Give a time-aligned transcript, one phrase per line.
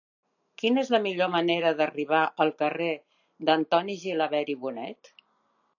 [0.61, 2.91] Quina és la millor manera d'arribar al carrer
[3.51, 5.17] d'Antoni Gilabert i Bonet?